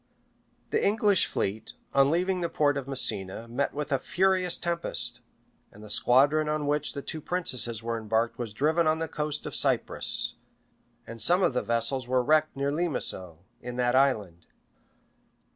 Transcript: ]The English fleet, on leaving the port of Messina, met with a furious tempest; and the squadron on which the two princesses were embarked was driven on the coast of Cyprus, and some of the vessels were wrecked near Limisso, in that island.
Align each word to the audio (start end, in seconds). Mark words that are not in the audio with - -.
]The 0.71 0.83
English 0.83 1.27
fleet, 1.27 1.73
on 1.93 2.09
leaving 2.09 2.41
the 2.41 2.49
port 2.49 2.75
of 2.75 2.87
Messina, 2.87 3.47
met 3.47 3.71
with 3.71 3.91
a 3.91 3.99
furious 3.99 4.57
tempest; 4.57 5.21
and 5.71 5.83
the 5.83 5.91
squadron 5.91 6.49
on 6.49 6.65
which 6.65 6.93
the 6.93 7.03
two 7.03 7.21
princesses 7.21 7.83
were 7.83 7.99
embarked 7.99 8.39
was 8.39 8.51
driven 8.51 8.87
on 8.87 8.97
the 8.97 9.07
coast 9.07 9.45
of 9.45 9.53
Cyprus, 9.53 10.33
and 11.05 11.21
some 11.21 11.43
of 11.43 11.53
the 11.53 11.61
vessels 11.61 12.07
were 12.07 12.23
wrecked 12.23 12.55
near 12.55 12.71
Limisso, 12.71 13.43
in 13.61 13.75
that 13.75 13.93
island. 13.95 14.47